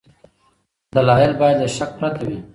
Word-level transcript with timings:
دلایل 0.95 1.31
باید 1.39 1.57
له 1.61 1.67
شک 1.75 1.91
پرته 1.99 2.23
وي. 2.27 2.37